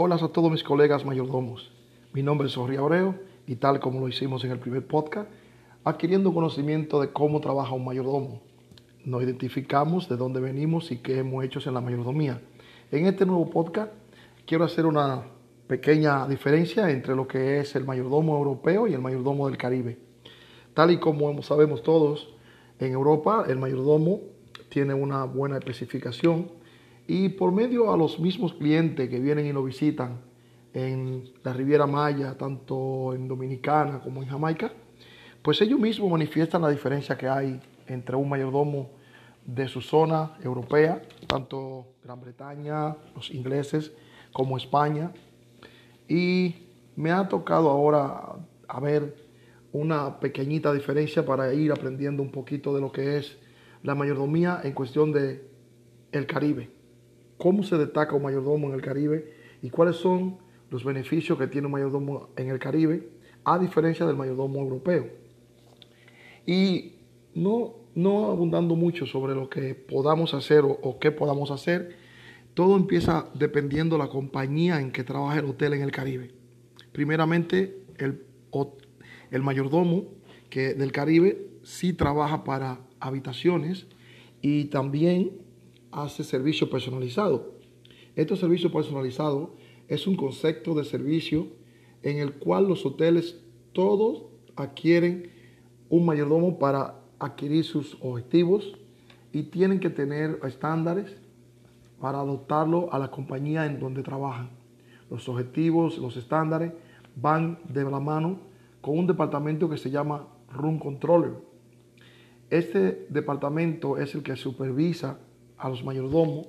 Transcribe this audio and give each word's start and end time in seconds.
Hola 0.00 0.14
a 0.14 0.28
todos 0.28 0.48
mis 0.48 0.62
colegas 0.62 1.04
mayordomos. 1.04 1.72
Mi 2.12 2.22
nombre 2.22 2.46
es 2.46 2.54
Jorge 2.54 2.78
Abreu 2.78 3.16
y 3.48 3.56
tal 3.56 3.80
como 3.80 3.98
lo 3.98 4.06
hicimos 4.06 4.44
en 4.44 4.52
el 4.52 4.60
primer 4.60 4.86
podcast, 4.86 5.28
adquiriendo 5.82 6.32
conocimiento 6.32 7.00
de 7.00 7.12
cómo 7.12 7.40
trabaja 7.40 7.74
un 7.74 7.84
mayordomo. 7.84 8.40
Nos 9.04 9.24
identificamos 9.24 10.08
de 10.08 10.16
dónde 10.16 10.38
venimos 10.38 10.92
y 10.92 10.98
qué 10.98 11.18
hemos 11.18 11.44
hecho 11.44 11.58
en 11.66 11.74
la 11.74 11.80
mayordomía. 11.80 12.40
En 12.92 13.06
este 13.06 13.26
nuevo 13.26 13.50
podcast 13.50 13.92
quiero 14.46 14.62
hacer 14.62 14.86
una 14.86 15.24
pequeña 15.66 16.28
diferencia 16.28 16.88
entre 16.92 17.16
lo 17.16 17.26
que 17.26 17.58
es 17.58 17.74
el 17.74 17.84
mayordomo 17.84 18.38
europeo 18.38 18.86
y 18.86 18.94
el 18.94 19.00
mayordomo 19.00 19.48
del 19.48 19.58
Caribe. 19.58 19.98
Tal 20.74 20.92
y 20.92 21.00
como 21.00 21.42
sabemos 21.42 21.82
todos, 21.82 22.28
en 22.78 22.92
Europa 22.92 23.46
el 23.48 23.58
mayordomo 23.58 24.20
tiene 24.68 24.94
una 24.94 25.24
buena 25.24 25.58
especificación 25.58 26.56
y 27.08 27.30
por 27.30 27.52
medio 27.52 27.90
a 27.90 27.96
los 27.96 28.20
mismos 28.20 28.52
clientes 28.52 29.08
que 29.08 29.18
vienen 29.18 29.46
y 29.46 29.52
lo 29.52 29.64
visitan 29.64 30.20
en 30.74 31.24
la 31.42 31.54
Riviera 31.54 31.86
Maya, 31.86 32.36
tanto 32.36 33.14
en 33.14 33.26
Dominicana 33.26 33.98
como 33.98 34.22
en 34.22 34.28
Jamaica, 34.28 34.70
pues 35.40 35.58
ellos 35.62 35.80
mismos 35.80 36.10
manifiestan 36.10 36.60
la 36.60 36.68
diferencia 36.68 37.16
que 37.16 37.26
hay 37.26 37.58
entre 37.86 38.14
un 38.14 38.28
mayordomo 38.28 38.90
de 39.46 39.66
su 39.68 39.80
zona 39.80 40.36
europea, 40.44 41.00
tanto 41.26 41.86
Gran 42.04 42.20
Bretaña, 42.20 42.94
los 43.14 43.30
ingleses, 43.30 43.90
como 44.30 44.58
España. 44.58 45.10
Y 46.06 46.56
me 46.94 47.10
ha 47.10 47.26
tocado 47.26 47.70
ahora 47.70 48.34
a 48.68 48.80
ver 48.80 49.16
una 49.72 50.20
pequeñita 50.20 50.74
diferencia 50.74 51.24
para 51.24 51.54
ir 51.54 51.72
aprendiendo 51.72 52.22
un 52.22 52.30
poquito 52.30 52.74
de 52.74 52.82
lo 52.82 52.92
que 52.92 53.16
es 53.16 53.38
la 53.82 53.94
mayordomía 53.94 54.60
en 54.62 54.72
cuestión 54.72 55.10
de 55.10 55.48
Caribe 56.26 56.77
cómo 57.38 57.62
se 57.62 57.78
destaca 57.78 58.14
un 58.14 58.22
mayordomo 58.22 58.68
en 58.68 58.74
el 58.74 58.82
Caribe 58.82 59.32
y 59.62 59.70
cuáles 59.70 59.96
son 59.96 60.38
los 60.70 60.84
beneficios 60.84 61.38
que 61.38 61.46
tiene 61.46 61.66
un 61.66 61.72
mayordomo 61.72 62.28
en 62.36 62.48
el 62.50 62.58
Caribe, 62.58 63.08
a 63.44 63.58
diferencia 63.58 64.04
del 64.04 64.16
mayordomo 64.16 64.60
europeo. 64.60 65.08
Y 66.44 66.96
no, 67.34 67.76
no 67.94 68.30
abundando 68.30 68.74
mucho 68.74 69.06
sobre 69.06 69.34
lo 69.34 69.48
que 69.48 69.74
podamos 69.74 70.34
hacer 70.34 70.64
o, 70.64 70.98
qué 70.98 71.10
podamos 71.10 71.50
hacer, 71.50 71.96
todo 72.54 72.76
empieza 72.76 73.28
dependiendo 73.34 73.96
de 73.96 74.02
la 74.02 74.08
compañía 74.08 74.80
en 74.80 74.90
que 74.90 75.04
trabaja 75.04 75.38
el 75.38 75.46
hotel 75.46 75.74
en 75.74 75.82
el 75.82 75.92
Caribe. 75.92 76.32
Primeramente, 76.92 77.82
el, 77.96 78.24
el 79.30 79.42
mayordomo 79.42 80.06
que 80.50 80.74
del 80.74 80.92
Caribe 80.92 81.48
sí 81.62 81.92
trabaja 81.92 82.44
para 82.44 82.80
habitaciones 83.00 83.86
y 84.40 84.66
también 84.66 85.47
hace 86.02 86.24
servicio 86.24 86.70
personalizado. 86.70 87.54
Este 88.14 88.36
servicio 88.36 88.72
personalizado 88.72 89.54
es 89.88 90.06
un 90.06 90.16
concepto 90.16 90.74
de 90.74 90.84
servicio 90.84 91.48
en 92.02 92.18
el 92.18 92.34
cual 92.34 92.68
los 92.68 92.84
hoteles 92.84 93.40
todos 93.72 94.24
adquieren 94.56 95.30
un 95.88 96.04
mayordomo 96.04 96.58
para 96.58 97.00
adquirir 97.18 97.64
sus 97.64 97.96
objetivos 98.00 98.76
y 99.32 99.44
tienen 99.44 99.80
que 99.80 99.90
tener 99.90 100.38
estándares 100.44 101.16
para 102.00 102.20
adoptarlo 102.20 102.92
a 102.92 102.98
la 102.98 103.10
compañía 103.10 103.66
en 103.66 103.80
donde 103.80 104.02
trabajan. 104.02 104.50
Los 105.10 105.28
objetivos, 105.28 105.98
los 105.98 106.16
estándares 106.16 106.72
van 107.16 107.58
de 107.68 107.84
la 107.84 107.98
mano 107.98 108.40
con 108.80 108.98
un 108.98 109.06
departamento 109.06 109.68
que 109.68 109.78
se 109.78 109.90
llama 109.90 110.28
Room 110.52 110.78
Controller. 110.78 111.32
Este 112.50 113.06
departamento 113.10 113.98
es 113.98 114.14
el 114.14 114.22
que 114.22 114.36
supervisa 114.36 115.18
a 115.58 115.68
los 115.68 115.84
mayordomos 115.84 116.48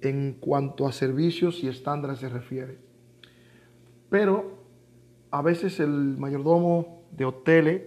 en 0.00 0.34
cuanto 0.40 0.86
a 0.86 0.92
servicios 0.92 1.62
y 1.62 1.68
estándares 1.68 2.18
se 2.18 2.28
refiere. 2.28 2.78
Pero 4.08 4.58
a 5.30 5.42
veces 5.42 5.78
el 5.80 5.90
mayordomo 5.90 7.02
de 7.12 7.24
hoteles 7.24 7.82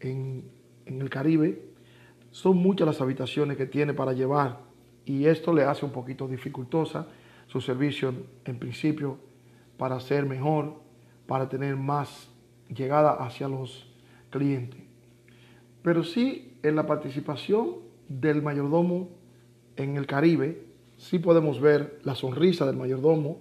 en, 0.00 0.50
en 0.86 1.00
el 1.00 1.08
Caribe 1.08 1.62
son 2.30 2.58
muchas 2.58 2.86
las 2.86 3.00
habitaciones 3.00 3.56
que 3.56 3.66
tiene 3.66 3.94
para 3.94 4.12
llevar 4.12 4.60
y 5.04 5.26
esto 5.26 5.54
le 5.54 5.64
hace 5.64 5.86
un 5.86 5.92
poquito 5.92 6.26
dificultosa 6.26 7.06
su 7.46 7.60
servicio 7.60 8.12
en 8.44 8.58
principio 8.58 9.18
para 9.78 10.00
ser 10.00 10.26
mejor, 10.26 10.74
para 11.26 11.48
tener 11.48 11.76
más 11.76 12.28
llegada 12.68 13.12
hacia 13.12 13.48
los 13.48 13.88
clientes. 14.30 14.80
Pero 15.82 16.02
sí 16.02 16.58
en 16.62 16.74
la 16.74 16.86
participación 16.86 17.76
del 18.08 18.42
mayordomo 18.42 19.08
en 19.76 19.96
el 19.96 20.06
Caribe 20.06 20.66
sí 20.96 21.18
podemos 21.18 21.60
ver 21.60 21.98
la 22.02 22.14
sonrisa 22.14 22.66
del 22.66 22.76
mayordomo 22.76 23.40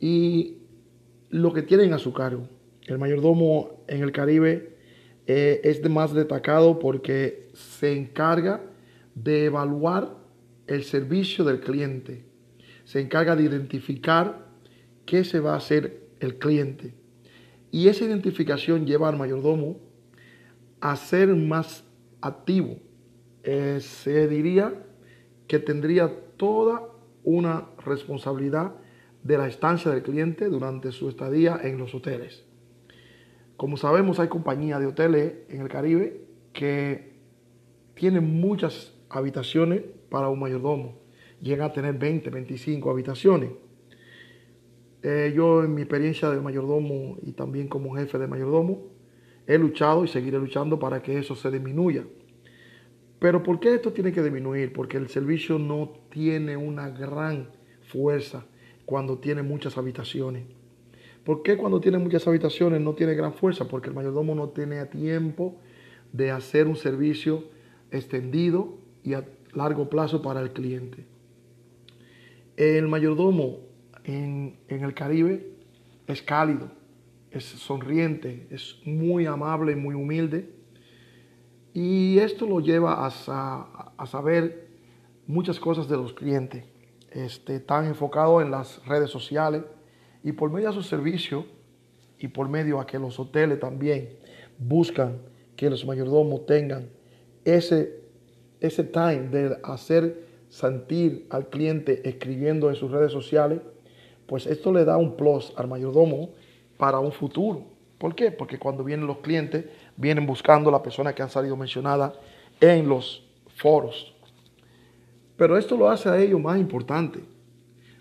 y 0.00 0.58
lo 1.30 1.52
que 1.52 1.62
tienen 1.62 1.92
a 1.92 1.98
su 1.98 2.12
cargo. 2.12 2.48
El 2.86 2.98
mayordomo 2.98 3.84
en 3.88 4.02
el 4.02 4.12
Caribe 4.12 4.76
eh, 5.26 5.60
es 5.64 5.82
de 5.82 5.88
más 5.88 6.12
destacado 6.12 6.78
porque 6.78 7.48
se 7.54 7.96
encarga 7.96 8.60
de 9.14 9.46
evaluar 9.46 10.16
el 10.66 10.84
servicio 10.84 11.44
del 11.44 11.60
cliente. 11.60 12.24
Se 12.84 13.00
encarga 13.00 13.36
de 13.36 13.44
identificar 13.44 14.46
qué 15.06 15.24
se 15.24 15.40
va 15.40 15.54
a 15.54 15.58
hacer 15.58 16.02
el 16.20 16.38
cliente. 16.38 16.94
Y 17.70 17.88
esa 17.88 18.04
identificación 18.04 18.86
lleva 18.86 19.08
al 19.08 19.16
mayordomo 19.16 19.78
a 20.80 20.96
ser 20.96 21.34
más 21.34 21.84
activo. 22.20 22.76
Eh, 23.42 23.78
se 23.80 24.28
diría 24.28 24.74
que 25.46 25.58
tendría 25.58 26.10
toda 26.36 26.88
una 27.22 27.68
responsabilidad 27.84 28.74
de 29.22 29.38
la 29.38 29.48
estancia 29.48 29.90
del 29.90 30.02
cliente 30.02 30.48
durante 30.48 30.92
su 30.92 31.08
estadía 31.08 31.58
en 31.62 31.78
los 31.78 31.94
hoteles. 31.94 32.44
Como 33.56 33.76
sabemos, 33.76 34.20
hay 34.20 34.28
compañías 34.28 34.80
de 34.80 34.86
hoteles 34.86 35.34
en 35.48 35.62
el 35.62 35.68
Caribe 35.68 36.26
que 36.52 37.14
tienen 37.94 38.40
muchas 38.40 38.94
habitaciones 39.08 39.82
para 40.10 40.28
un 40.28 40.40
mayordomo. 40.40 40.98
Llegan 41.40 41.70
a 41.70 41.72
tener 41.72 41.94
20, 41.94 42.30
25 42.30 42.90
habitaciones. 42.90 43.50
Eh, 45.02 45.32
yo 45.36 45.62
en 45.62 45.74
mi 45.74 45.82
experiencia 45.82 46.30
de 46.30 46.40
mayordomo 46.40 47.18
y 47.22 47.32
también 47.32 47.68
como 47.68 47.94
jefe 47.94 48.18
de 48.18 48.26
mayordomo, 48.26 48.82
he 49.46 49.58
luchado 49.58 50.04
y 50.04 50.08
seguiré 50.08 50.38
luchando 50.38 50.78
para 50.78 51.02
que 51.02 51.18
eso 51.18 51.34
se 51.34 51.50
disminuya. 51.50 52.04
Pero 53.24 53.42
¿por 53.42 53.58
qué 53.58 53.76
esto 53.76 53.90
tiene 53.90 54.12
que 54.12 54.22
disminuir? 54.22 54.74
Porque 54.74 54.98
el 54.98 55.08
servicio 55.08 55.58
no 55.58 55.94
tiene 56.10 56.58
una 56.58 56.90
gran 56.90 57.48
fuerza 57.80 58.44
cuando 58.84 59.16
tiene 59.16 59.42
muchas 59.42 59.78
habitaciones. 59.78 60.42
¿Por 61.24 61.42
qué 61.42 61.56
cuando 61.56 61.80
tiene 61.80 61.96
muchas 61.96 62.28
habitaciones 62.28 62.82
no 62.82 62.92
tiene 62.92 63.14
gran 63.14 63.32
fuerza? 63.32 63.66
Porque 63.66 63.88
el 63.88 63.94
mayordomo 63.94 64.34
no 64.34 64.50
tiene 64.50 64.84
tiempo 64.84 65.56
de 66.12 66.32
hacer 66.32 66.66
un 66.66 66.76
servicio 66.76 67.44
extendido 67.90 68.76
y 69.02 69.14
a 69.14 69.24
largo 69.54 69.88
plazo 69.88 70.20
para 70.20 70.42
el 70.42 70.52
cliente. 70.52 71.06
El 72.58 72.88
mayordomo 72.88 73.60
en, 74.04 74.58
en 74.68 74.84
el 74.84 74.92
Caribe 74.92 75.48
es 76.06 76.20
cálido, 76.20 76.70
es 77.30 77.44
sonriente, 77.44 78.48
es 78.50 78.82
muy 78.84 79.24
amable 79.24 79.72
y 79.72 79.76
muy 79.76 79.94
humilde 79.94 80.50
y 81.74 82.20
esto 82.20 82.46
lo 82.46 82.60
lleva 82.60 83.04
a, 83.04 84.06
saber 84.06 84.68
muchas 85.26 85.58
cosas 85.58 85.88
de 85.88 85.96
los 85.96 86.12
clientes. 86.12 86.64
Este, 87.10 87.56
están 87.56 87.86
enfocados 87.86 88.42
en 88.42 88.52
las 88.52 88.84
redes 88.86 89.10
sociales 89.10 89.62
y 90.22 90.32
por 90.32 90.50
medio 90.50 90.68
de 90.68 90.74
su 90.74 90.82
servicio 90.82 91.44
y 92.18 92.28
por 92.28 92.48
medio 92.48 92.80
a 92.80 92.86
que 92.86 92.98
los 92.98 93.18
hoteles 93.18 93.58
también 93.58 94.10
buscan 94.56 95.18
que 95.56 95.68
los 95.68 95.84
mayordomos 95.84 96.46
tengan 96.46 96.88
ese, 97.44 98.00
ese 98.60 98.84
time 98.84 99.28
de 99.28 99.56
hacer 99.64 100.26
sentir 100.48 101.26
al 101.30 101.48
cliente 101.48 102.08
escribiendo 102.08 102.70
en 102.70 102.76
sus 102.76 102.92
redes 102.92 103.10
sociales, 103.10 103.60
pues 104.26 104.46
esto 104.46 104.72
le 104.72 104.84
da 104.84 104.96
un 104.96 105.16
plus 105.16 105.52
al 105.56 105.66
mayordomo 105.66 106.30
para 106.76 107.00
un 107.00 107.10
futuro. 107.10 107.64
¿Por 107.98 108.14
qué? 108.14 108.30
Porque 108.30 108.58
cuando 108.58 108.84
vienen 108.84 109.06
los 109.06 109.18
clientes, 109.18 109.64
vienen 109.96 110.26
buscando 110.26 110.70
la 110.70 110.82
persona 110.82 111.14
que 111.14 111.22
han 111.22 111.30
salido 111.30 111.56
mencionada 111.56 112.12
en 112.60 112.88
los 112.88 113.26
foros. 113.56 114.14
Pero 115.36 115.56
esto 115.56 115.76
lo 115.76 115.88
hace 115.88 116.08
a 116.08 116.20
ellos 116.20 116.40
más 116.40 116.58
importante. 116.58 117.20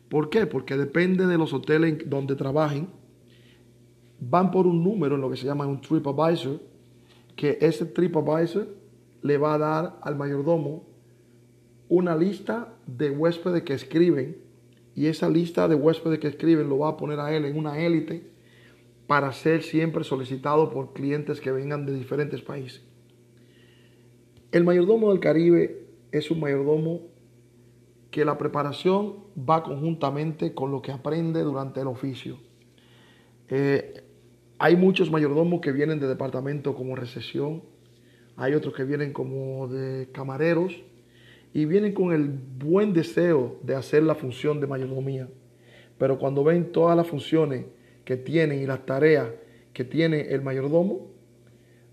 ¿Por 0.09 0.29
qué? 0.29 0.45
Porque 0.45 0.77
depende 0.77 1.25
de 1.25 1.37
los 1.37 1.53
hoteles 1.53 2.07
donde 2.09 2.35
trabajen. 2.35 2.87
Van 4.19 4.51
por 4.51 4.67
un 4.67 4.83
número 4.83 5.15
en 5.15 5.21
lo 5.21 5.29
que 5.29 5.37
se 5.37 5.45
llama 5.45 5.65
un 5.65 5.81
TripAdvisor, 5.81 6.59
que 7.35 7.57
ese 7.61 7.85
TripAdvisor 7.85 8.67
le 9.21 9.37
va 9.37 9.55
a 9.55 9.57
dar 9.57 9.99
al 10.01 10.15
mayordomo 10.15 10.85
una 11.89 12.15
lista 12.15 12.73
de 12.85 13.09
huéspedes 13.09 13.63
que 13.63 13.73
escriben 13.73 14.37
y 14.95 15.07
esa 15.07 15.29
lista 15.29 15.67
de 15.67 15.75
huéspedes 15.75 16.19
que 16.19 16.27
escriben 16.27 16.69
lo 16.69 16.79
va 16.79 16.89
a 16.89 16.97
poner 16.97 17.19
a 17.19 17.35
él 17.35 17.45
en 17.45 17.57
una 17.57 17.79
élite 17.79 18.32
para 19.07 19.31
ser 19.33 19.63
siempre 19.63 20.03
solicitado 20.03 20.69
por 20.69 20.93
clientes 20.93 21.41
que 21.41 21.51
vengan 21.51 21.85
de 21.85 21.93
diferentes 21.93 22.41
países. 22.41 22.81
El 24.51 24.63
mayordomo 24.63 25.09
del 25.09 25.19
Caribe 25.19 25.87
es 26.11 26.29
un 26.31 26.39
mayordomo 26.39 27.01
que 28.11 28.23
la 28.23 28.37
preparación 28.37 29.15
va 29.37 29.63
conjuntamente 29.63 30.53
con 30.53 30.71
lo 30.71 30.81
que 30.81 30.91
aprende 30.91 31.41
durante 31.41 31.81
el 31.81 31.87
oficio. 31.87 32.37
Eh, 33.49 34.03
hay 34.59 34.75
muchos 34.75 35.11
mayordomos 35.11 35.61
que 35.61 35.71
vienen 35.71 35.99
de 35.99 36.07
departamento 36.07 36.75
como 36.75 36.95
recesión, 36.95 37.63
hay 38.35 38.53
otros 38.53 38.73
que 38.75 38.83
vienen 38.83 39.11
como 39.11 39.67
de 39.67 40.09
camareros 40.11 40.83
y 41.53 41.65
vienen 41.65 41.93
con 41.93 42.13
el 42.13 42.29
buen 42.29 42.93
deseo 42.93 43.57
de 43.63 43.75
hacer 43.75 44.03
la 44.03 44.15
función 44.15 44.61
de 44.61 44.67
mayordomía. 44.67 45.27
Pero 45.97 46.17
cuando 46.17 46.43
ven 46.43 46.71
todas 46.71 46.95
las 46.95 47.07
funciones 47.07 47.65
que 48.05 48.17
tienen 48.17 48.59
y 48.59 48.65
las 48.65 48.85
tareas 48.85 49.29
que 49.73 49.83
tiene 49.83 50.21
el 50.33 50.41
mayordomo, 50.41 51.11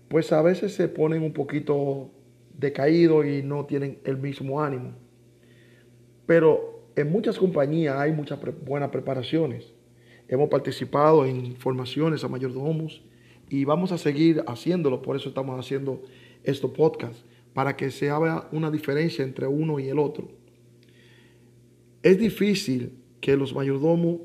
pues 0.07 0.31
a 0.31 0.41
veces 0.41 0.73
se 0.73 0.87
ponen 0.87 1.23
un 1.23 1.33
poquito 1.33 2.11
decaídos 2.57 3.25
y 3.25 3.41
no 3.41 3.65
tienen 3.65 3.99
el 4.03 4.17
mismo 4.17 4.61
ánimo. 4.61 4.93
Pero 6.25 6.85
en 6.95 7.11
muchas 7.11 7.37
compañías 7.37 7.97
hay 7.97 8.11
muchas 8.11 8.39
buenas 8.63 8.89
preparaciones. 8.89 9.73
Hemos 10.27 10.49
participado 10.49 11.25
en 11.25 11.55
formaciones 11.55 12.23
a 12.23 12.27
mayordomos 12.27 13.03
y 13.49 13.65
vamos 13.65 13.91
a 13.91 13.97
seguir 13.97 14.43
haciéndolo, 14.47 15.01
por 15.01 15.15
eso 15.15 15.29
estamos 15.29 15.59
haciendo 15.59 16.03
estos 16.43 16.71
podcasts, 16.71 17.25
para 17.53 17.75
que 17.75 17.91
se 17.91 18.09
haga 18.09 18.47
una 18.51 18.71
diferencia 18.71 19.25
entre 19.25 19.47
uno 19.47 19.79
y 19.79 19.89
el 19.89 19.99
otro. 19.99 20.29
Es 22.01 22.17
difícil 22.17 22.93
que 23.19 23.35
los 23.35 23.53
mayordomos 23.53 24.21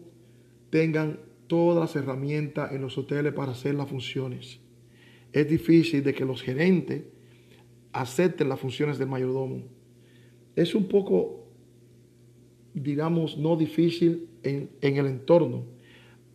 tengan 0.71 1.19
todas 1.47 1.79
las 1.79 1.97
herramientas 1.97 2.73
en 2.73 2.83
los 2.83 2.97
hoteles 2.99 3.33
para 3.33 3.53
hacer 3.53 3.75
las 3.75 3.89
funciones. 3.89 4.61
Es 5.33 5.49
difícil 5.49 6.03
de 6.03 6.15
que 6.15 6.25
los 6.25 6.43
gerentes 6.43 7.03
acepten 7.93 8.49
las 8.49 8.61
funciones 8.61 8.99
del 8.99 9.09
mayordomo. 9.09 9.63
Es 10.55 10.75
un 10.75 10.89
poco, 10.89 11.47
digamos, 12.75 13.37
no 13.39 13.57
difícil 13.57 14.29
en, 14.43 14.71
el 14.81 15.07
entorno, 15.07 15.65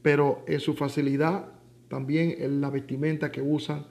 pero 0.01 0.43
en 0.47 0.59
su 0.59 0.73
facilidad, 0.73 1.51
también 1.87 2.35
en 2.39 2.61
la 2.61 2.69
vestimenta 2.69 3.31
que 3.31 3.41
usan, 3.41 3.87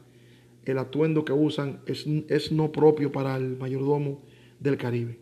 el 0.65 0.79
atuendo 0.79 1.25
que 1.25 1.33
usan, 1.33 1.81
es, 1.87 2.07
es 2.29 2.53
no 2.53 2.71
propio 2.71 3.11
para 3.11 3.37
el 3.37 3.57
mayordomo 3.57 4.23
del 4.59 4.77
Caribe. 4.77 5.19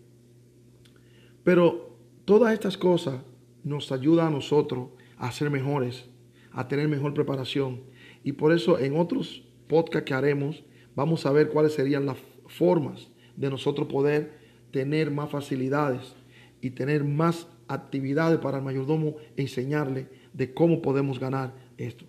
Pero 1.45 1.97
todas 2.25 2.53
estas 2.53 2.77
cosas 2.77 3.23
nos 3.65 3.93
ayudan 3.93 4.29
a 4.29 4.31
nosotros 4.31 4.89
a 5.19 5.31
ser 5.33 5.51
mejores, 5.51 6.07
a 6.53 6.69
tener 6.69 6.89
mejor 6.89 7.15
preparación. 7.15 7.83
Y 8.25 8.33
por 8.33 8.53
eso 8.53 8.79
en 8.79 8.97
otros 8.97 9.45
podcasts 9.69 10.07
que 10.07 10.15
haremos 10.15 10.65
vamos 10.95 11.27
a 11.27 11.33
ver 11.33 11.49
cuáles 11.51 11.75
serían 11.75 12.07
las 12.07 12.19
formas 12.47 13.09
de 13.37 13.51
nosotros 13.51 13.89
poder 13.89 14.39
tener 14.71 15.11
más 15.11 15.31
facilidades 15.31 16.15
y 16.61 16.71
tener 16.71 17.05
más 17.05 17.47
actividades 17.69 18.39
para 18.39 18.59
el 18.59 18.65
mayordomo 18.65 19.17
enseñarle 19.37 20.09
de 20.33 20.53
cómo 20.53 20.83
podemos 20.83 21.21
ganar 21.21 21.55
esto. 21.77 22.05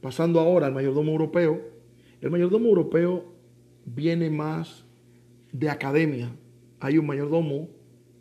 Pasando 0.00 0.38
ahora 0.38 0.66
al 0.66 0.74
mayordomo 0.74 1.12
europeo, 1.12 1.60
el 2.20 2.30
mayordomo 2.30 2.68
europeo 2.68 3.24
viene 3.84 4.30
más 4.30 4.84
de 5.52 5.70
academia. 5.70 6.30
Hay 6.80 6.98
un 6.98 7.06
mayordomo, 7.06 7.68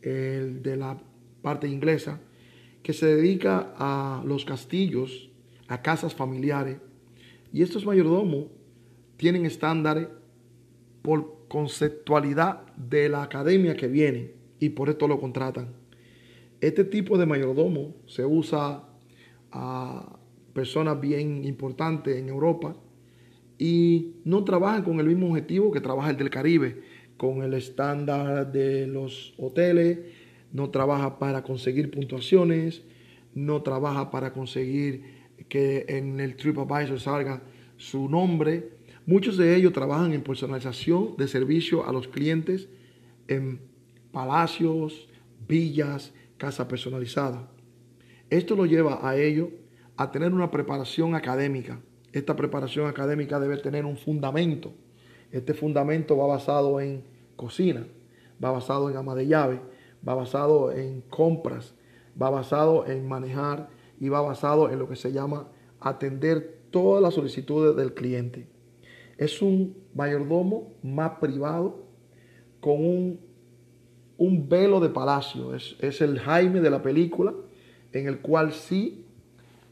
el 0.01 0.61
de 0.63 0.77
la 0.77 0.97
parte 1.41 1.67
inglesa, 1.67 2.19
que 2.85 2.93
se 2.93 3.07
dedica 3.07 3.73
a 3.79 4.23
los 4.27 4.45
castillos, 4.45 5.31
a 5.67 5.81
casas 5.81 6.13
familiares. 6.13 6.77
Y 7.51 7.63
estos 7.63 7.83
mayordomos 7.83 8.45
tienen 9.17 9.47
estándares 9.47 10.07
por 11.01 11.47
conceptualidad 11.47 12.67
de 12.75 13.09
la 13.09 13.23
academia 13.23 13.75
que 13.75 13.87
viene 13.87 14.33
y 14.59 14.69
por 14.69 14.89
esto 14.89 15.07
lo 15.07 15.19
contratan. 15.19 15.69
Este 16.61 16.83
tipo 16.83 17.17
de 17.17 17.25
mayordomo 17.25 17.95
se 18.05 18.23
usa 18.23 18.83
a 19.51 20.19
personas 20.53 21.01
bien 21.01 21.43
importantes 21.43 22.15
en 22.17 22.29
Europa 22.29 22.75
y 23.57 24.13
no 24.25 24.43
trabajan 24.43 24.83
con 24.83 24.99
el 24.99 25.07
mismo 25.07 25.29
objetivo 25.29 25.71
que 25.71 25.81
trabaja 25.81 26.11
el 26.11 26.17
del 26.17 26.29
Caribe, 26.29 26.83
con 27.17 27.41
el 27.41 27.55
estándar 27.55 28.51
de 28.51 28.85
los 28.85 29.33
hoteles, 29.39 30.24
no 30.55 30.69
trabaja 30.69 31.19
para 31.19 31.43
conseguir 31.43 31.91
puntuaciones, 31.91 32.81
no 33.33 33.61
trabaja 33.61 34.09
para 34.09 34.31
conseguir 34.31 35.03
que 35.49 35.85
en 35.89 36.21
el 36.21 36.37
TripAdvisor 36.37 36.97
salga 36.97 37.41
su 37.75 38.07
nombre. 38.07 38.69
Muchos 39.05 39.35
de 39.35 39.53
ellos 39.53 39.73
trabajan 39.73 40.13
en 40.13 40.21
personalización 40.23 41.17
de 41.17 41.27
servicio 41.27 41.85
a 41.85 41.91
los 41.91 42.07
clientes 42.07 42.69
en 43.27 43.59
palacios, 44.13 45.09
villas, 45.45 46.13
casa 46.37 46.69
personalizada. 46.69 47.51
Esto 48.29 48.55
lo 48.55 48.65
lleva 48.65 49.05
a 49.05 49.17
ellos 49.17 49.49
a 49.97 50.09
tener 50.09 50.33
una 50.33 50.51
preparación 50.51 51.15
académica. 51.15 51.81
Esta 52.13 52.37
preparación 52.37 52.87
académica 52.87 53.41
debe 53.41 53.57
tener 53.57 53.83
un 53.83 53.97
fundamento. 53.97 54.71
Este 55.33 55.53
fundamento 55.53 56.15
va 56.15 56.27
basado 56.27 56.79
en 56.79 57.03
cocina, 57.35 57.85
va 58.41 58.51
basado 58.51 58.89
en 58.89 58.95
ama 58.95 59.15
de 59.15 59.27
llave, 59.27 59.59
va 60.07 60.13
basado 60.13 60.71
en 60.71 61.01
compras, 61.01 61.73
va 62.21 62.29
basado 62.29 62.85
en 62.87 63.07
manejar 63.07 63.69
y 63.99 64.09
va 64.09 64.21
basado 64.21 64.69
en 64.69 64.79
lo 64.79 64.87
que 64.87 64.95
se 64.95 65.11
llama 65.11 65.47
atender 65.79 66.59
todas 66.71 67.01
las 67.01 67.13
solicitudes 67.13 67.75
del 67.75 67.93
cliente. 67.93 68.47
Es 69.17 69.41
un 69.41 69.77
mayordomo 69.93 70.73
más 70.83 71.11
privado 71.19 71.85
con 72.59 73.19
un, 74.17 74.49
velo 74.49 74.79
de 74.79 74.89
palacio. 74.89 75.55
Es, 75.55 76.01
el 76.01 76.19
Jaime 76.19 76.61
de 76.61 76.69
la 76.69 76.81
película 76.81 77.33
en 77.93 78.07
el 78.07 78.19
cual 78.19 78.51
sí 78.51 79.05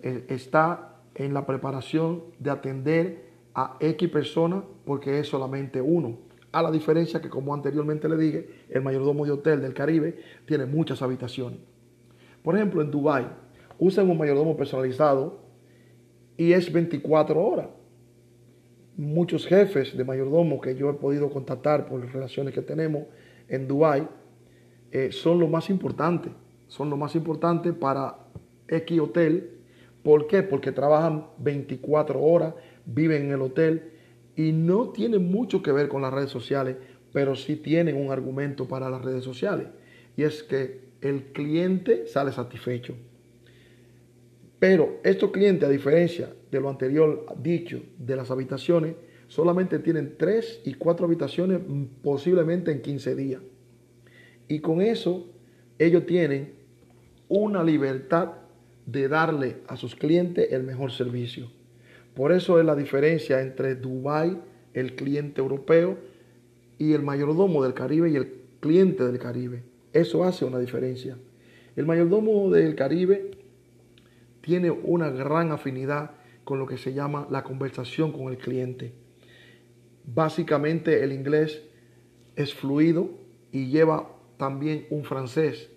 eh, 0.01 0.25
está 0.30 1.01
en 1.15 1.33
la 1.33 1.45
preparación 1.45 2.24
de 2.39 2.50
atender 2.50 3.33
a 3.53 3.77
X 3.80 4.09
personas 4.09 4.63
porque 4.85 5.19
es 5.19 5.27
solamente 5.27 5.81
uno 5.81 6.18
a 6.53 6.61
la 6.61 6.71
diferencia 6.71 7.19
que, 7.19 7.29
como 7.29 7.53
anteriormente 7.53 8.07
le 8.07 8.15
dije, 8.15 8.50
el 8.69 8.83
mayordomo 8.83 9.25
de 9.25 9.31
hotel 9.31 9.59
del 9.59 9.73
Caribe 9.73 10.19
tiene 10.45 10.67
muchas 10.67 11.01
habitaciones. 11.01 11.59
Por 12.44 12.55
ejemplo, 12.55 12.81
en 12.81 12.91
Dubai 12.91 13.27
usan 13.79 14.07
un 14.09 14.17
mayordomo 14.17 14.55
personalizado 14.55 15.39
y 16.38 16.53
es 16.53 16.71
24 16.71 17.44
horas. 17.44 17.67
Muchos 18.95 19.47
jefes 19.47 19.97
de 19.97 20.03
mayordomo 20.03 20.61
que 20.61 20.75
yo 20.75 20.91
he 20.91 20.94
podido 20.94 21.31
contactar 21.31 21.88
por 21.88 22.00
las 22.00 22.13
relaciones 22.13 22.53
que 22.53 22.61
tenemos 22.61 23.07
en 23.47 23.67
Dubai 23.67 24.07
eh, 24.91 25.11
son 25.11 25.39
lo 25.39 25.47
más 25.47 25.71
importante. 25.71 26.29
Son 26.67 26.88
lo 26.88 26.97
más 26.97 27.15
importante 27.15 27.73
para 27.73 28.15
X 28.67 28.99
hotel. 28.99 29.57
¿Por 30.04 30.28
qué? 30.28 30.44
Porque 30.44 30.71
trabajan 30.71 31.25
24 31.39 32.21
horas, 32.21 32.54
viven 32.85 33.23
en 33.23 33.31
el 33.31 33.42
hotel 33.42 33.93
y 34.35 34.52
no 34.52 34.90
tiene 34.90 35.19
mucho 35.19 35.61
que 35.61 35.71
ver 35.71 35.87
con 35.87 36.02
las 36.02 36.13
redes 36.13 36.30
sociales, 36.30 36.78
pero 37.11 37.35
sí 37.35 37.56
tienen 37.56 37.95
un 37.95 38.11
argumento 38.11 38.68
para 38.68 38.90
las 38.90 39.04
redes 39.04 39.23
sociales. 39.23 39.68
Y 40.18 40.23
es 40.23 40.44
que 40.44 40.81
el 41.02 41.25
cliente 41.33 42.07
sale 42.07 42.31
satisfecho. 42.31 42.95
Pero 44.59 44.99
estos 45.04 45.31
clientes, 45.31 45.68
a 45.68 45.71
diferencia 45.71 46.33
de 46.49 46.59
lo 46.61 46.69
anterior 46.69 47.25
dicho 47.42 47.81
de 47.97 48.16
las 48.16 48.31
habitaciones, 48.31 48.95
solamente 49.28 49.80
tienen 49.80 50.16
tres 50.18 50.61
y 50.63 50.75
cuatro 50.75 51.06
habitaciones 51.06 51.59
posiblemente 52.02 52.71
en 52.71 52.81
15 52.81 53.16
días. 53.16 53.42
Y 54.47 54.59
con 54.59 54.81
eso 54.81 55.28
ellos 55.78 56.06
tienen 56.06 56.54
una 57.28 57.63
libertad 57.63 58.33
de 58.85 59.07
darle 59.07 59.57
a 59.68 59.75
sus 59.75 59.95
clientes 59.95 60.52
el 60.52 60.63
mejor 60.63 60.92
servicio. 60.92 61.49
Por 62.15 62.31
eso 62.31 62.59
es 62.59 62.65
la 62.65 62.75
diferencia 62.75 63.41
entre 63.41 63.75
Dubai, 63.75 64.37
el 64.73 64.95
cliente 64.95 65.41
europeo, 65.41 65.97
y 66.77 66.93
el 66.93 67.01
mayordomo 67.01 67.63
del 67.63 67.73
Caribe 67.73 68.09
y 68.09 68.15
el 68.15 68.33
cliente 68.59 69.03
del 69.03 69.19
Caribe. 69.19 69.63
Eso 69.93 70.23
hace 70.23 70.45
una 70.45 70.59
diferencia. 70.59 71.17
El 71.75 71.85
mayordomo 71.85 72.51
del 72.51 72.75
Caribe 72.75 73.31
tiene 74.41 74.71
una 74.71 75.09
gran 75.09 75.51
afinidad 75.51 76.11
con 76.43 76.59
lo 76.59 76.67
que 76.67 76.77
se 76.77 76.93
llama 76.93 77.27
la 77.31 77.43
conversación 77.43 78.11
con 78.11 78.31
el 78.31 78.37
cliente. 78.37 78.91
Básicamente 80.05 81.03
el 81.03 81.13
inglés 81.13 81.63
es 82.35 82.53
fluido 82.53 83.11
y 83.51 83.67
lleva 83.67 84.09
también 84.37 84.85
un 84.89 85.03
francés. 85.03 85.69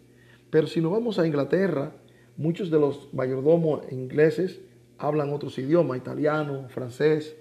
Pero 0.51 0.67
si 0.67 0.81
nos 0.81 0.93
vamos 0.93 1.19
a 1.19 1.27
Inglaterra, 1.27 1.93
muchos 2.37 2.71
de 2.71 2.81
los 2.81 3.13
mayordomos 3.15 3.81
ingleses 3.93 4.61
hablan 4.99 5.33
otros 5.33 5.59
idiomas, 5.59 5.99
italiano, 5.99 6.69
francés, 6.69 7.37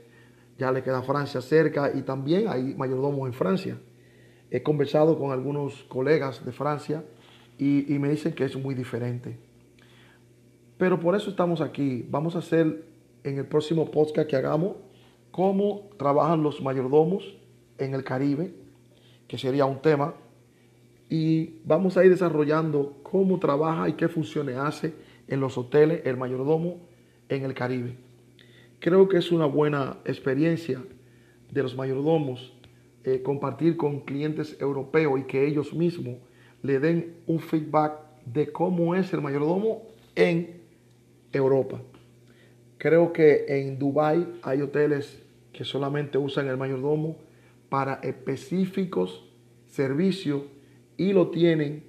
ya 0.57 0.71
le 0.71 0.83
queda 0.83 1.01
Francia 1.01 1.41
cerca 1.41 1.91
y 1.93 2.01
también 2.01 2.47
hay 2.47 2.75
mayordomos 2.75 3.27
en 3.27 3.33
Francia. 3.33 3.77
He 4.49 4.63
conversado 4.63 5.17
con 5.17 5.31
algunos 5.31 5.83
colegas 5.83 6.45
de 6.45 6.51
Francia 6.51 7.03
y, 7.57 7.85
me 7.99 8.09
dicen 8.09 8.33
que 8.33 8.45
es 8.45 8.55
muy 8.55 8.75
diferente. 8.75 9.37
Pero 10.77 10.99
por 10.99 11.15
eso 11.15 11.29
estamos 11.29 11.61
aquí. 11.61 12.05
Vamos 12.09 12.35
a 12.35 12.39
hacer 12.39 12.85
en 13.23 13.37
el 13.37 13.45
próximo 13.45 13.89
podcast 13.91 14.29
que 14.29 14.35
hagamos 14.35 14.77
cómo 15.31 15.89
trabajan 15.97 16.43
los 16.43 16.61
mayordomos 16.61 17.35
en 17.77 17.93
el 17.93 18.03
Caribe, 18.03 18.53
que 19.27 19.37
sería 19.37 19.65
un 19.65 19.81
tema. 19.81 20.15
y 21.07 21.59
vamos 21.65 21.97
a 21.97 22.03
ir 22.03 22.09
desarrollando 22.09 22.97
cómo 23.03 23.37
trabaja 23.37 23.87
y 23.87 23.93
qué 23.93 24.07
funciones 24.07 24.57
hace 24.57 24.95
en 25.27 25.39
los 25.39 25.55
hoteles 25.55 26.01
el 26.03 26.17
mayordomo 26.17 26.79
en 27.29 27.43
el 27.43 27.53
Caribe. 27.53 27.95
Creo 28.79 29.07
que 29.07 29.17
es 29.17 29.31
una 29.31 29.45
buena 29.45 29.97
experiencia 30.05 30.81
de 31.51 31.63
los 31.63 31.75
mayordomos 31.75 32.53
eh, 33.03 33.21
compartir 33.21 33.77
con 33.77 34.01
clientes 34.01 34.57
europeos 34.59 35.19
y 35.19 35.23
que 35.23 35.45
ellos 35.45 35.73
mismos 35.73 36.17
le 36.63 36.79
den 36.79 37.17
un 37.27 37.39
feedback 37.39 37.99
de 38.25 38.51
cómo 38.51 38.95
es 38.95 39.13
el 39.13 39.21
mayordomo 39.21 39.83
en 40.15 40.61
Europa. 41.31 41.81
Creo 42.77 43.13
que 43.13 43.45
en 43.47 43.77
Dubai 43.77 44.27
hay 44.41 44.61
hoteles 44.61 45.21
que 45.53 45.63
solamente 45.63 46.17
usan 46.17 46.47
el 46.47 46.57
mayordomo 46.57 47.17
para 47.69 47.95
específicos 47.95 49.23
servicios 49.67 50.43
y 50.97 51.13
lo 51.13 51.29
tienen 51.29 51.83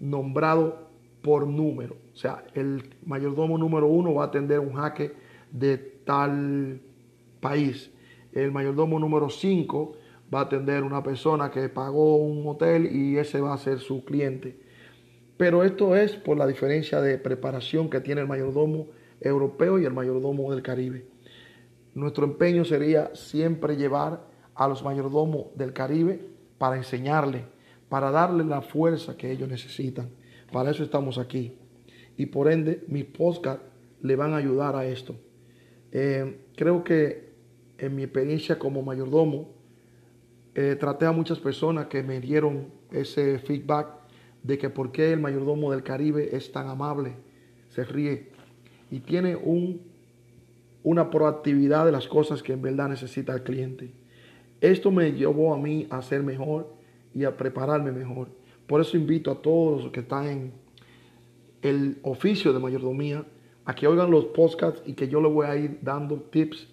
nombrado 0.00 0.88
por 1.22 1.46
número. 1.46 2.03
O 2.14 2.16
sea, 2.16 2.44
el 2.54 2.94
mayordomo 3.04 3.58
número 3.58 3.88
uno 3.88 4.14
va 4.14 4.24
a 4.24 4.26
atender 4.28 4.60
un 4.60 4.74
jaque 4.74 5.12
de 5.50 5.78
tal 5.78 6.80
país. 7.40 7.90
El 8.32 8.52
mayordomo 8.52 9.00
número 9.00 9.28
cinco 9.28 9.96
va 10.32 10.40
a 10.40 10.42
atender 10.44 10.84
una 10.84 11.02
persona 11.02 11.50
que 11.50 11.68
pagó 11.68 12.16
un 12.16 12.46
hotel 12.46 12.86
y 12.94 13.18
ese 13.18 13.40
va 13.40 13.52
a 13.52 13.58
ser 13.58 13.80
su 13.80 14.04
cliente. 14.04 14.60
Pero 15.36 15.64
esto 15.64 15.96
es 15.96 16.14
por 16.14 16.36
la 16.36 16.46
diferencia 16.46 17.00
de 17.00 17.18
preparación 17.18 17.90
que 17.90 18.00
tiene 18.00 18.20
el 18.20 18.28
mayordomo 18.28 18.86
europeo 19.20 19.80
y 19.80 19.84
el 19.84 19.92
mayordomo 19.92 20.52
del 20.52 20.62
Caribe. 20.62 21.06
Nuestro 21.94 22.24
empeño 22.24 22.64
sería 22.64 23.14
siempre 23.14 23.76
llevar 23.76 24.26
a 24.54 24.68
los 24.68 24.84
mayordomos 24.84 25.46
del 25.56 25.72
Caribe 25.72 26.28
para 26.58 26.76
enseñarles, 26.76 27.42
para 27.88 28.12
darles 28.12 28.46
la 28.46 28.62
fuerza 28.62 29.16
que 29.16 29.32
ellos 29.32 29.48
necesitan. 29.48 30.10
Para 30.52 30.70
eso 30.70 30.84
estamos 30.84 31.18
aquí. 31.18 31.58
Y 32.16 32.26
por 32.26 32.50
ende, 32.50 32.84
mis 32.88 33.04
podcasts 33.04 33.64
le 34.02 34.16
van 34.16 34.32
a 34.32 34.36
ayudar 34.36 34.76
a 34.76 34.86
esto. 34.86 35.16
Eh, 35.92 36.38
creo 36.56 36.84
que 36.84 37.34
en 37.78 37.94
mi 37.96 38.02
experiencia 38.02 38.58
como 38.58 38.82
mayordomo, 38.82 39.48
eh, 40.54 40.76
traté 40.78 41.06
a 41.06 41.12
muchas 41.12 41.40
personas 41.40 41.86
que 41.86 42.02
me 42.02 42.20
dieron 42.20 42.68
ese 42.92 43.38
feedback 43.40 43.88
de 44.42 44.58
que 44.58 44.70
por 44.70 44.92
qué 44.92 45.12
el 45.12 45.20
mayordomo 45.20 45.72
del 45.72 45.82
Caribe 45.82 46.36
es 46.36 46.52
tan 46.52 46.68
amable, 46.68 47.14
se 47.70 47.82
ríe 47.84 48.28
y 48.90 49.00
tiene 49.00 49.34
un, 49.34 49.80
una 50.84 51.10
proactividad 51.10 51.86
de 51.86 51.92
las 51.92 52.06
cosas 52.06 52.42
que 52.42 52.52
en 52.52 52.62
verdad 52.62 52.88
necesita 52.88 53.34
el 53.34 53.42
cliente. 53.42 53.90
Esto 54.60 54.90
me 54.92 55.12
llevó 55.12 55.54
a 55.54 55.58
mí 55.58 55.86
a 55.90 56.02
ser 56.02 56.22
mejor 56.22 56.72
y 57.12 57.24
a 57.24 57.36
prepararme 57.36 57.90
mejor. 57.90 58.28
Por 58.66 58.80
eso 58.80 58.96
invito 58.96 59.30
a 59.30 59.42
todos 59.42 59.84
los 59.84 59.92
que 59.92 60.00
están 60.00 60.26
en 60.26 60.52
el 61.64 61.98
oficio 62.02 62.52
de 62.52 62.58
mayordomía 62.60 63.24
a 63.64 63.74
que 63.74 63.86
oigan 63.86 64.10
los 64.10 64.26
podcasts 64.26 64.82
y 64.84 64.92
que 64.92 65.08
yo 65.08 65.20
les 65.22 65.32
voy 65.32 65.46
a 65.46 65.56
ir 65.56 65.78
dando 65.80 66.16
tips 66.16 66.68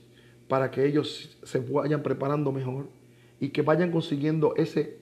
para 0.50 0.70
que 0.70 0.86
ellos 0.86 1.38
se 1.44 1.60
vayan 1.60 2.04
preparando 2.04 2.52
mejor 2.52 2.90
y 3.40 3.50
que 3.50 3.62
vayan 3.62 3.90
consiguiendo 3.90 4.54
ese 4.58 5.00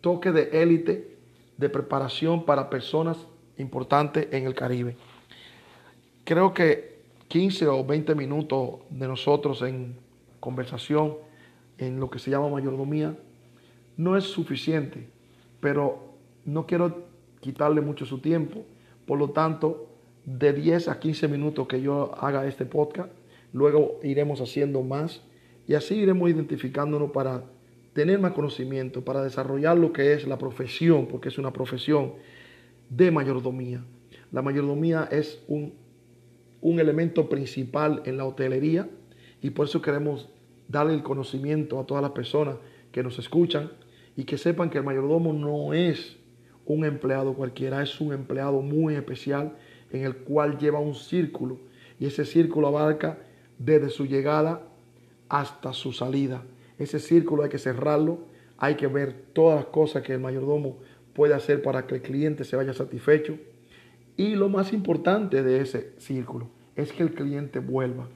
toque 0.00 0.32
de 0.32 0.62
élite 0.62 1.18
de 1.58 1.68
preparación 1.68 2.46
para 2.46 2.70
personas 2.70 3.18
importantes 3.58 4.28
en 4.32 4.46
el 4.46 4.54
Caribe. 4.54 4.96
Creo 6.24 6.54
que 6.54 7.02
15 7.28 7.66
o 7.68 7.84
20 7.84 8.14
minutos 8.14 8.80
de 8.88 9.06
nosotros 9.08 9.60
en 9.60 9.96
conversación, 10.40 11.16
en 11.76 12.00
lo 12.00 12.08
que 12.08 12.18
se 12.18 12.30
llama 12.30 12.48
mayordomía, 12.48 13.14
no 13.98 14.16
es 14.16 14.24
suficiente, 14.24 15.06
pero 15.60 16.14
no 16.46 16.66
quiero 16.66 17.04
quitarle 17.40 17.82
mucho 17.82 18.06
su 18.06 18.20
tiempo. 18.20 18.64
Por 19.08 19.18
lo 19.18 19.30
tanto, 19.30 19.88
de 20.26 20.52
10 20.52 20.88
a 20.88 21.00
15 21.00 21.28
minutos 21.28 21.66
que 21.66 21.80
yo 21.80 22.14
haga 22.22 22.46
este 22.46 22.66
podcast, 22.66 23.10
luego 23.54 23.98
iremos 24.02 24.42
haciendo 24.42 24.82
más 24.82 25.22
y 25.66 25.72
así 25.72 25.94
iremos 25.94 26.28
identificándonos 26.28 27.10
para 27.12 27.44
tener 27.94 28.18
más 28.18 28.32
conocimiento, 28.32 29.06
para 29.06 29.22
desarrollar 29.22 29.78
lo 29.78 29.94
que 29.94 30.12
es 30.12 30.28
la 30.28 30.36
profesión, 30.36 31.06
porque 31.06 31.30
es 31.30 31.38
una 31.38 31.54
profesión 31.54 32.16
de 32.90 33.10
mayordomía. 33.10 33.82
La 34.30 34.42
mayordomía 34.42 35.08
es 35.10 35.42
un, 35.48 35.72
un 36.60 36.78
elemento 36.78 37.30
principal 37.30 38.02
en 38.04 38.18
la 38.18 38.26
hotelería 38.26 38.90
y 39.40 39.48
por 39.48 39.68
eso 39.68 39.80
queremos 39.80 40.28
darle 40.68 40.92
el 40.92 41.02
conocimiento 41.02 41.80
a 41.80 41.86
todas 41.86 42.02
las 42.02 42.12
personas 42.12 42.56
que 42.92 43.02
nos 43.02 43.18
escuchan 43.18 43.72
y 44.16 44.24
que 44.24 44.36
sepan 44.36 44.68
que 44.68 44.76
el 44.76 44.84
mayordomo 44.84 45.32
no 45.32 45.72
es 45.72 46.17
un 46.68 46.84
empleado 46.84 47.32
cualquiera, 47.32 47.82
es 47.82 48.00
un 48.00 48.12
empleado 48.12 48.60
muy 48.60 48.94
especial 48.94 49.56
en 49.90 50.04
el 50.04 50.16
cual 50.16 50.58
lleva 50.58 50.78
un 50.78 50.94
círculo 50.94 51.58
y 51.98 52.06
ese 52.06 52.24
círculo 52.26 52.68
abarca 52.68 53.18
desde 53.58 53.88
su 53.88 54.06
llegada 54.06 54.62
hasta 55.28 55.72
su 55.72 55.92
salida. 55.92 56.44
Ese 56.78 56.98
círculo 57.00 57.42
hay 57.42 57.48
que 57.48 57.58
cerrarlo, 57.58 58.18
hay 58.58 58.74
que 58.74 58.86
ver 58.86 59.14
todas 59.32 59.56
las 59.56 59.66
cosas 59.66 60.02
que 60.02 60.12
el 60.12 60.20
mayordomo 60.20 60.78
puede 61.14 61.34
hacer 61.34 61.62
para 61.62 61.86
que 61.86 61.96
el 61.96 62.02
cliente 62.02 62.44
se 62.44 62.54
vaya 62.54 62.74
satisfecho. 62.74 63.38
Y 64.16 64.34
lo 64.34 64.50
más 64.50 64.72
importante 64.74 65.42
de 65.42 65.60
ese 65.60 65.94
círculo 65.96 66.50
es 66.76 66.92
que 66.92 67.02
el 67.02 67.14
cliente 67.14 67.60
vuelva. 67.60 68.08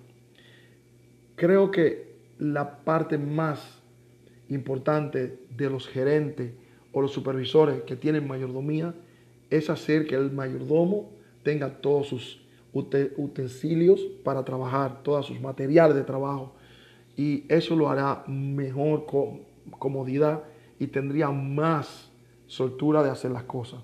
Creo 1.37 1.71
que 1.71 2.13
la 2.39 2.85
parte 2.85 3.17
más 3.17 3.81
importante 4.49 5.39
de 5.57 5.71
los 5.71 5.89
gerentes 5.89 6.53
o 6.93 7.01
los 7.01 7.13
supervisores 7.13 7.83
que 7.83 7.97
tienen 7.97 8.29
mayordomía 8.29 8.95
es 9.51 9.71
hacer 9.71 10.07
que 10.07 10.15
el 10.15 10.31
mayordomo 10.31 11.11
tenga 11.43 11.81
todos 11.81 12.07
sus 12.09 12.43
utensilios 12.73 14.01
para 14.25 14.45
trabajar, 14.45 15.03
todos 15.03 15.27
sus 15.27 15.41
materiales 15.41 15.97
de 15.97 16.05
trabajo, 16.05 16.53
y 17.17 17.45
eso 17.49 17.75
lo 17.77 17.89
hará 17.91 18.25
mejor 18.27 19.07
comodidad 19.79 20.43
y 20.79 20.87
tendría 20.87 21.31
más 21.31 22.11
soltura 22.47 23.03
de 23.03 23.11
hacer 23.11 23.31
las 23.31 23.45
cosas. 23.45 23.83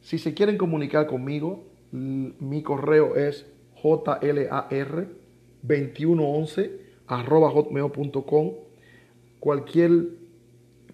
Si 0.00 0.18
se 0.18 0.34
quieren 0.34 0.58
comunicar 0.58 1.06
conmigo, 1.06 1.62
mi 1.92 2.62
correo 2.62 3.14
es 3.14 3.46
jlar2111 3.80 6.70
hotmail.com. 7.06 8.50
Cualquier 9.40 10.21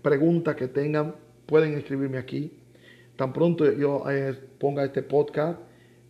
pregunta 0.03 0.57
que 0.57 0.69
tengan, 0.69 1.17
pueden 1.47 1.75
escribirme 1.75 2.19
aquí. 2.19 2.53
Tan 3.17 3.33
pronto 3.33 3.71
yo 3.73 4.05
eh, 4.11 4.35
ponga 4.59 4.85
este 4.85 5.03
podcast, 5.03 5.61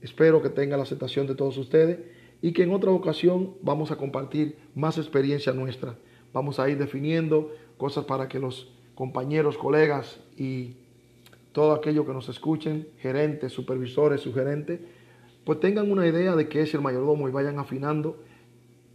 espero 0.02 0.42
que 0.42 0.50
tenga 0.50 0.76
la 0.76 0.82
aceptación 0.82 1.26
de 1.26 1.34
todos 1.34 1.56
ustedes 1.56 1.98
y 2.42 2.52
que 2.52 2.62
en 2.62 2.72
otra 2.72 2.90
ocasión 2.90 3.54
vamos 3.62 3.90
a 3.90 3.96
compartir 3.96 4.56
más 4.74 4.98
experiencia 4.98 5.52
nuestra. 5.52 5.96
Vamos 6.32 6.60
a 6.60 6.68
ir 6.68 6.78
definiendo 6.78 7.52
cosas 7.76 8.04
para 8.04 8.28
que 8.28 8.38
los 8.38 8.72
compañeros, 8.94 9.56
colegas 9.56 10.20
y 10.36 10.76
todo 11.52 11.72
aquello 11.72 12.04
que 12.06 12.12
nos 12.12 12.28
escuchen, 12.28 12.88
gerentes, 12.98 13.52
supervisores, 13.52 14.20
sugerentes, 14.20 14.80
pues 15.44 15.60
tengan 15.60 15.90
una 15.90 16.06
idea 16.06 16.36
de 16.36 16.48
qué 16.48 16.60
es 16.60 16.74
el 16.74 16.82
mayordomo 16.82 17.28
y 17.28 17.32
vayan 17.32 17.58
afinando 17.58 18.18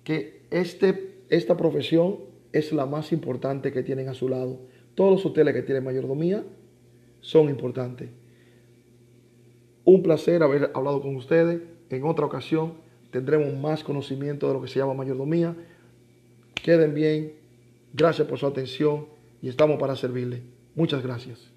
que 0.03 0.43
este, 0.51 1.23
esta 1.29 1.57
profesión 1.57 2.17
es 2.51 2.71
la 2.71 2.85
más 2.85 3.11
importante 3.11 3.71
que 3.71 3.81
tienen 3.81 4.07
a 4.07 4.13
su 4.13 4.29
lado. 4.29 4.59
Todos 4.95 5.11
los 5.11 5.25
hoteles 5.25 5.53
que 5.53 5.61
tienen 5.61 5.83
mayordomía 5.83 6.43
son 7.21 7.49
importantes. 7.49 8.09
Un 9.85 10.03
placer 10.03 10.43
haber 10.43 10.71
hablado 10.73 11.01
con 11.01 11.15
ustedes. 11.15 11.61
En 11.89 12.03
otra 12.03 12.25
ocasión 12.25 12.73
tendremos 13.11 13.53
más 13.53 13.83
conocimiento 13.83 14.47
de 14.47 14.53
lo 14.53 14.61
que 14.61 14.67
se 14.67 14.79
llama 14.79 14.93
mayordomía. 14.93 15.55
Queden 16.55 16.93
bien, 16.93 17.33
gracias 17.93 18.27
por 18.27 18.39
su 18.39 18.47
atención 18.47 19.07
y 19.41 19.49
estamos 19.49 19.77
para 19.79 19.95
servirle. 19.95 20.41
Muchas 20.75 21.03
gracias. 21.03 21.52